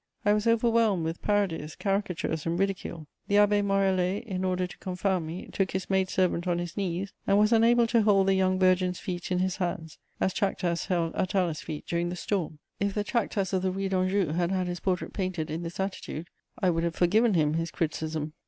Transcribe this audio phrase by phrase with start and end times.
[0.25, 3.05] I was overwhelmed with parodies, caricatures and ridicule.
[3.27, 7.13] The Abbé Morellet, in order to confound me, took his maid servant on his knees
[7.27, 11.13] and was unable to hold the young virgin's feet in his hands, as Chactas held
[11.13, 14.79] Atala's feet during the storm: if the Chactas of the Rue d'Anjou had had his
[14.79, 16.29] portrait painted in this attitude,
[16.59, 18.33] I would have forgiven him his criticism.